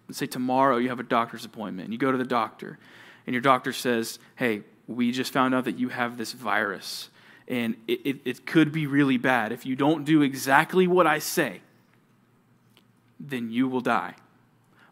[0.06, 1.86] Let's say tomorrow you have a doctor's appointment.
[1.86, 2.78] And you go to the doctor,
[3.26, 7.08] and your doctor says, Hey, we just found out that you have this virus,
[7.48, 9.50] and it, it, it could be really bad.
[9.50, 11.62] If you don't do exactly what I say,
[13.18, 14.16] then you will die.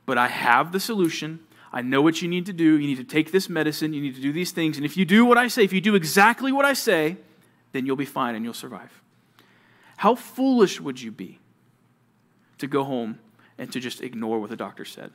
[0.07, 1.41] But I have the solution.
[1.73, 2.79] I know what you need to do.
[2.79, 3.93] You need to take this medicine.
[3.93, 4.77] You need to do these things.
[4.77, 7.17] And if you do what I say, if you do exactly what I say,
[7.73, 9.03] then you'll be fine and you'll survive.
[9.99, 11.39] How foolish would you be
[12.59, 13.21] to go home
[13.59, 15.13] and to just ignore what the doctor said?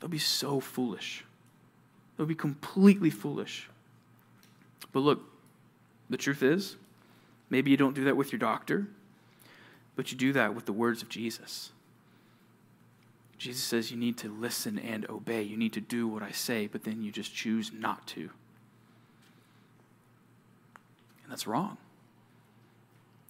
[0.00, 1.24] They'll be so foolish.
[2.16, 3.68] They'll be completely foolish.
[4.92, 5.22] But look,
[6.10, 6.76] the truth is,
[7.50, 8.88] maybe you don't do that with your doctor,
[9.94, 11.70] but you do that with the words of Jesus.
[13.42, 15.42] Jesus says you need to listen and obey.
[15.42, 18.20] You need to do what I say, but then you just choose not to.
[18.20, 18.30] And
[21.28, 21.76] that's wrong.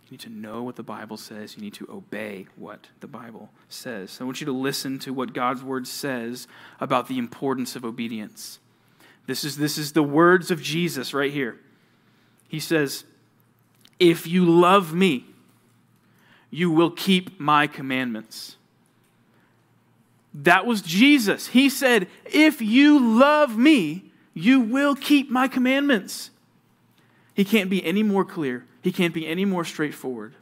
[0.05, 1.57] You need to know what the Bible says.
[1.57, 4.11] You need to obey what the Bible says.
[4.11, 6.47] So I want you to listen to what God's word says
[6.79, 8.59] about the importance of obedience.
[9.27, 11.59] This is, this is the words of Jesus right here.
[12.49, 13.05] He says,
[13.99, 15.25] If you love me,
[16.51, 18.59] you will keep my commandments.
[20.35, 21.49] That was Jesus.
[21.49, 26.31] He said, If you love me, you will keep my commandments.
[27.35, 30.35] He can't be any more clear, he can't be any more straightforward.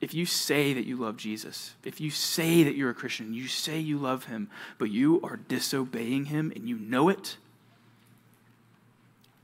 [0.00, 3.48] If you say that you love Jesus, if you say that you're a Christian, you
[3.48, 4.48] say you love him,
[4.78, 7.36] but you are disobeying him and you know it,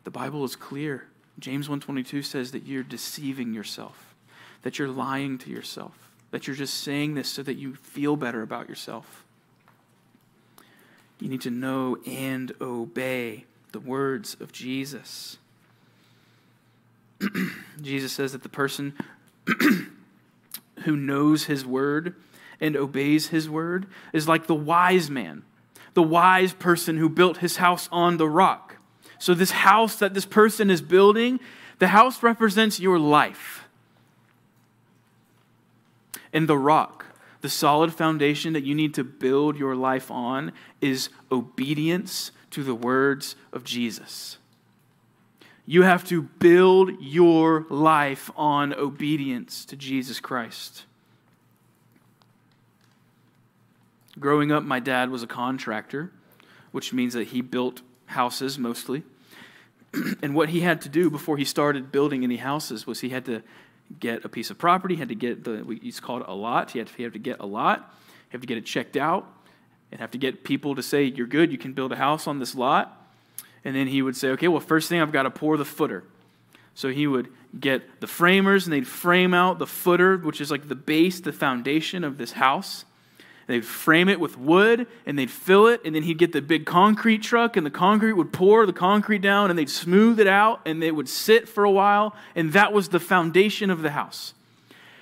[0.04, 1.08] the Bible is clear.
[1.40, 4.14] James 1:22 says that you're deceiving yourself,
[4.62, 6.03] that you're lying to yourself
[6.34, 9.24] that you're just saying this so that you feel better about yourself.
[11.20, 15.38] You need to know and obey the words of Jesus.
[17.80, 18.94] Jesus says that the person
[20.82, 22.16] who knows his word
[22.60, 25.44] and obeys his word is like the wise man,
[25.92, 28.78] the wise person who built his house on the rock.
[29.20, 31.38] So, this house that this person is building,
[31.78, 33.63] the house represents your life.
[36.34, 37.06] And the rock,
[37.40, 42.74] the solid foundation that you need to build your life on, is obedience to the
[42.74, 44.38] words of Jesus.
[45.64, 50.84] You have to build your life on obedience to Jesus Christ.
[54.18, 56.12] Growing up, my dad was a contractor,
[56.70, 59.04] which means that he built houses mostly.
[60.22, 63.24] and what he had to do before he started building any houses was he had
[63.24, 63.42] to
[64.00, 66.70] get a piece of property, had to get the, it's called a lot.
[66.70, 67.94] He had, to, he had to get a lot,
[68.28, 69.26] he had to get it checked out,
[69.90, 72.38] and have to get people to say, You're good, you can build a house on
[72.38, 73.00] this lot.
[73.64, 76.04] And then he would say, Okay, well, first thing I've got to pour the footer.
[76.74, 77.28] So he would
[77.58, 81.32] get the framers and they'd frame out the footer, which is like the base, the
[81.32, 82.84] foundation of this house.
[83.46, 86.64] They'd frame it with wood and they'd fill it, and then he'd get the big
[86.64, 90.60] concrete truck, and the concrete would pour the concrete down, and they'd smooth it out,
[90.64, 94.34] and it would sit for a while, and that was the foundation of the house.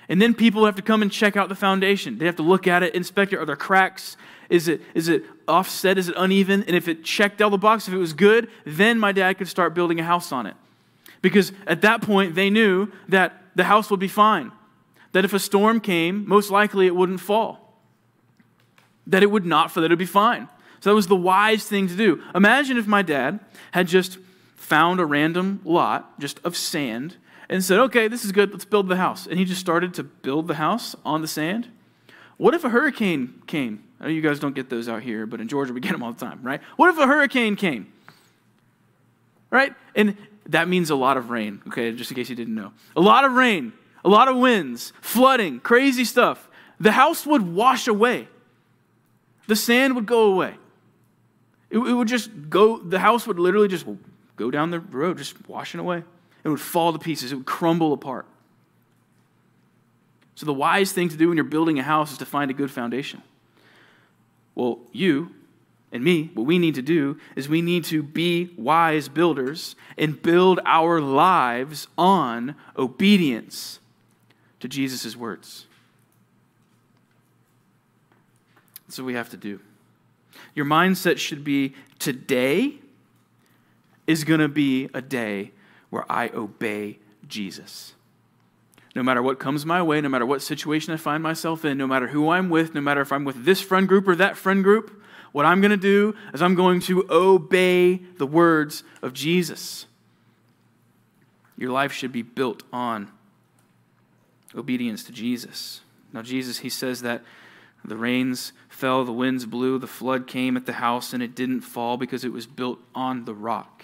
[0.09, 2.17] And then people have to come and check out the foundation.
[2.17, 3.37] They have to look at it, inspect it.
[3.37, 4.17] Are there cracks?
[4.49, 5.97] Is it, is it offset?
[5.97, 6.63] Is it uneven?
[6.67, 9.47] And if it checked all the boxes, if it was good, then my dad could
[9.47, 10.55] start building a house on it.
[11.21, 14.51] Because at that point, they knew that the house would be fine.
[15.13, 17.62] That if a storm came, most likely it wouldn't fall
[19.07, 20.47] that it would not, for that it would be fine.
[20.79, 22.21] So that was the wise thing to do.
[22.35, 23.39] Imagine if my dad
[23.71, 24.17] had just
[24.55, 27.15] found a random lot just of sand
[27.49, 29.27] and said, okay, this is good, let's build the house.
[29.27, 31.69] And he just started to build the house on the sand.
[32.37, 33.83] What if a hurricane came?
[33.99, 36.03] I know you guys don't get those out here, but in Georgia we get them
[36.03, 36.61] all the time, right?
[36.75, 37.91] What if a hurricane came?
[39.49, 39.73] Right?
[39.95, 42.73] And that means a lot of rain, okay, just in case you didn't know.
[42.95, 43.71] A lot of rain,
[44.03, 46.49] a lot of winds, flooding, crazy stuff.
[46.79, 48.27] The house would wash away
[49.47, 50.55] the sand would go away.
[51.69, 53.85] It, it would just go, the house would literally just
[54.35, 56.03] go down the road, just washing away.
[56.43, 58.25] It would fall to pieces, it would crumble apart.
[60.35, 62.53] So, the wise thing to do when you're building a house is to find a
[62.53, 63.21] good foundation.
[64.55, 65.31] Well, you
[65.93, 70.19] and me, what we need to do is we need to be wise builders and
[70.19, 73.79] build our lives on obedience
[74.59, 75.67] to Jesus' words.
[78.93, 79.59] That's what we have to do.
[80.53, 82.75] Your mindset should be today
[84.05, 85.51] is going to be a day
[85.89, 87.95] where I obey Jesus.
[88.93, 91.87] No matter what comes my way, no matter what situation I find myself in, no
[91.87, 94.63] matter who I'm with, no matter if I'm with this friend group or that friend
[94.63, 99.87] group, what I'm going to do is I'm going to obey the words of Jesus.
[101.57, 103.11] Your life should be built on
[104.55, 105.81] obedience to Jesus.
[106.13, 107.23] Now, Jesus, he says that
[107.85, 111.61] the rains fell, the winds blew, the flood came at the house, and it didn't
[111.61, 113.83] fall because it was built on the rock.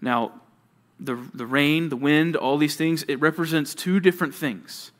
[0.00, 0.32] Now,
[1.00, 4.92] the, the rain, the wind, all these things, it represents two different things.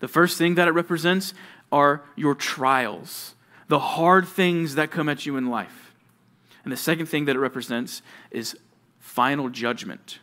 [0.00, 1.34] The first thing that it represents
[1.72, 3.34] are your trials,
[3.68, 5.94] the hard things that come at you in life.
[6.64, 8.56] And the second thing that it represents is
[8.98, 10.18] final judgment,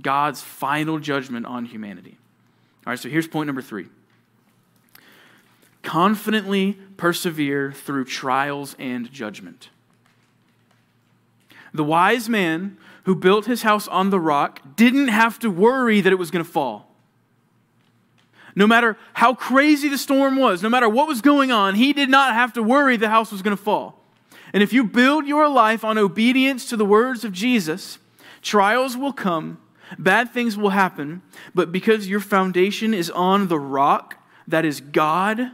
[0.00, 2.16] God's final judgment on humanity.
[2.86, 3.88] All right, so here's point number three
[5.82, 9.70] confidently persevere through trials and judgment.
[11.72, 16.12] The wise man who built his house on the rock didn't have to worry that
[16.12, 16.94] it was going to fall.
[18.54, 22.10] No matter how crazy the storm was, no matter what was going on, he did
[22.10, 24.02] not have to worry the house was going to fall.
[24.52, 27.98] And if you build your life on obedience to the words of Jesus,
[28.42, 29.58] trials will come,
[29.98, 31.22] bad things will happen,
[31.54, 34.16] but because your foundation is on the rock
[34.48, 35.52] that is God,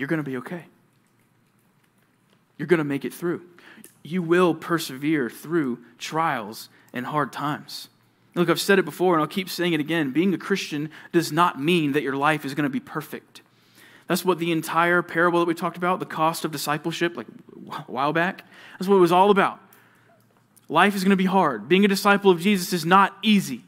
[0.00, 0.64] you're going to be okay.
[2.56, 3.42] You're going to make it through.
[4.02, 7.88] You will persevere through trials and hard times.
[8.34, 10.10] Look, I've said it before and I'll keep saying it again.
[10.12, 13.42] Being a Christian does not mean that your life is going to be perfect.
[14.06, 17.26] That's what the entire parable that we talked about, the cost of discipleship, like
[17.70, 18.44] a while back,
[18.78, 19.60] that's what it was all about.
[20.70, 21.68] Life is going to be hard.
[21.68, 23.64] Being a disciple of Jesus is not easy.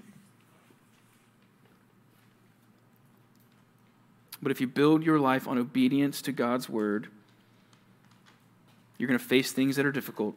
[4.43, 7.09] But if you build your life on obedience to God's word,
[8.99, 10.35] you're going to face things that are difficult,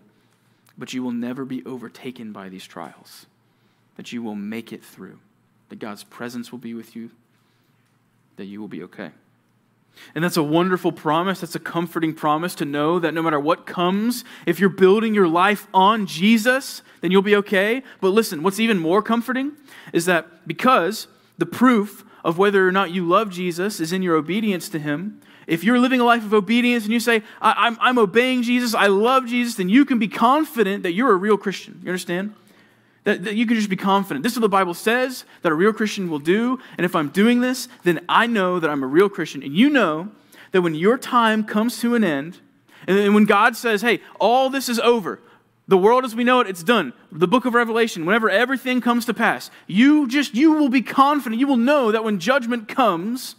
[0.77, 3.25] but you will never be overtaken by these trials.
[3.97, 5.19] That you will make it through.
[5.69, 7.11] That God's presence will be with you.
[8.35, 9.11] That you will be okay.
[10.13, 11.39] And that's a wonderful promise.
[11.39, 15.27] That's a comforting promise to know that no matter what comes, if you're building your
[15.27, 17.81] life on Jesus, then you'll be okay.
[18.01, 19.53] But listen, what's even more comforting
[19.93, 24.15] is that because the proof of whether or not you love Jesus is in your
[24.15, 25.21] obedience to Him.
[25.45, 28.41] If you're living a life of obedience and you say, I, am I'm, I'm obeying
[28.41, 31.79] Jesus, I love Jesus, then you can be confident that you're a real Christian.
[31.83, 32.33] You understand?
[33.03, 34.23] That, that you can just be confident.
[34.23, 36.59] This is what the Bible says that a real Christian will do.
[36.79, 39.43] And if I'm doing this, then I know that I'm a real Christian.
[39.43, 40.09] And you know
[40.51, 42.39] that when your time comes to an end,
[42.87, 45.19] and when God says, hey, all this is over,
[45.67, 46.93] the world as we know it, it's done.
[47.11, 51.39] The book of Revelation, whenever everything comes to pass, you just, you will be confident.
[51.39, 53.35] You will know that when judgment comes,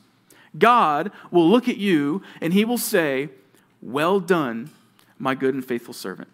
[0.59, 3.29] God will look at you and he will say,
[3.81, 4.71] Well done,
[5.19, 6.29] my good and faithful servant.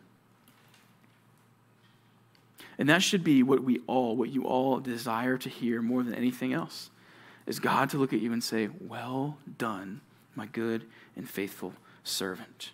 [2.78, 6.14] And that should be what we all, what you all desire to hear more than
[6.14, 6.90] anything else,
[7.47, 10.01] is God to look at you and say, Well done,
[10.34, 10.86] my good
[11.16, 12.70] and faithful servant.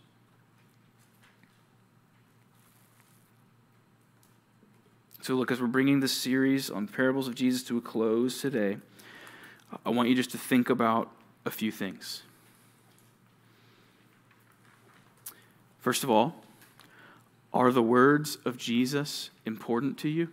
[5.28, 8.78] So, look, as we're bringing this series on parables of Jesus to a close today,
[9.84, 11.10] I want you just to think about
[11.44, 12.22] a few things.
[15.80, 16.36] First of all,
[17.52, 20.30] are the words of Jesus important to you?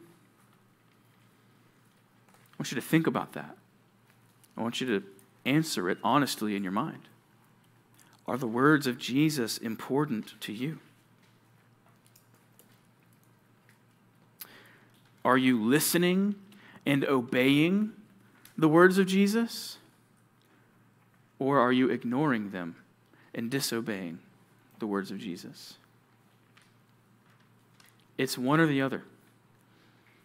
[2.53, 3.57] I want you to think about that.
[4.55, 5.03] I want you to
[5.43, 7.09] answer it honestly in your mind.
[8.29, 10.79] Are the words of Jesus important to you?
[15.25, 16.35] Are you listening
[16.85, 17.93] and obeying
[18.55, 19.79] the words of Jesus?
[21.39, 22.75] Or are you ignoring them
[23.33, 24.19] and disobeying
[24.77, 25.77] the words of Jesus?
[28.19, 29.03] It's one or the other.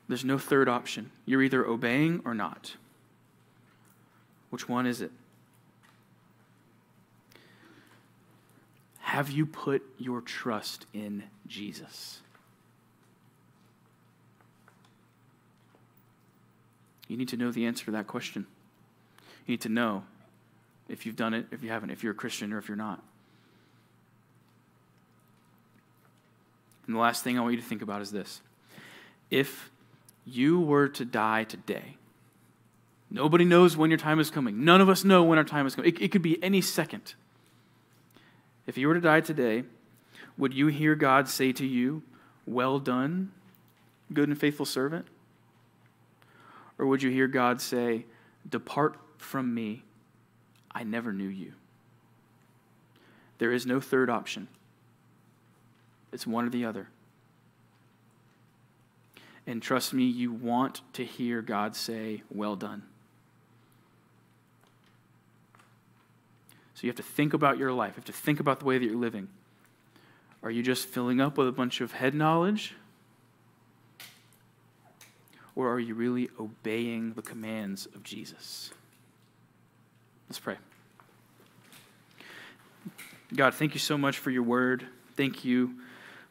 [0.07, 1.11] There's no third option.
[1.25, 2.77] You're either obeying or not.
[4.51, 5.13] Which one is it?
[8.99, 12.21] Have you put your trust in Jesus?
[17.11, 18.47] You need to know the answer to that question.
[19.45, 20.05] You need to know
[20.89, 23.03] if you've done it, if you haven't, if you're a Christian or if you're not.
[26.87, 28.43] And the last thing I want you to think about is this
[29.29, 29.71] if
[30.25, 31.97] you were to die today,
[33.11, 34.65] nobody knows when your time is coming.
[34.65, 35.93] None of us know when our time is coming.
[35.93, 37.15] It, it could be any second.
[38.69, 39.65] If you were to die today,
[40.39, 42.05] would you hear God say to you,
[42.47, 43.33] Well done,
[44.13, 45.07] good and faithful servant?
[46.81, 48.07] Or would you hear God say,
[48.49, 49.85] Depart from me,
[50.73, 51.53] I never knew you?
[53.37, 54.49] There is no third option.
[56.11, 56.89] It's one or the other.
[59.47, 62.85] And trust me, you want to hear God say, Well done.
[66.73, 67.91] So you have to think about your life.
[67.91, 69.29] You have to think about the way that you're living.
[70.43, 72.75] Are you just filling up with a bunch of head knowledge?
[75.61, 78.71] Or are you really obeying the commands of Jesus?
[80.27, 80.57] Let's pray.
[83.35, 84.87] God, thank you so much for your word.
[85.17, 85.75] Thank you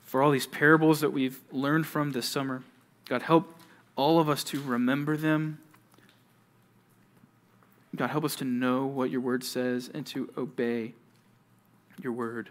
[0.01, 2.63] for all these parables that we've learned from this summer.
[3.07, 3.55] God, help
[3.95, 5.59] all of us to remember them.
[7.95, 10.93] God, help us to know what your word says and to obey
[12.01, 12.49] your word.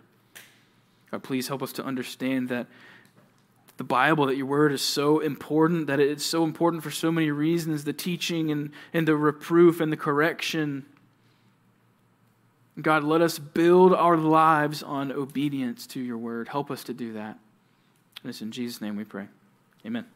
[1.10, 2.68] God, please help us to understand that
[3.78, 7.30] the Bible, that your word is so important, that it's so important for so many
[7.30, 10.84] reasons the teaching and, and the reproof and the correction.
[12.80, 16.48] God, let us build our lives on obedience to your word.
[16.48, 17.38] Help us to do that.
[18.22, 19.28] And it's in Jesus' name we pray.
[19.86, 20.06] Amen.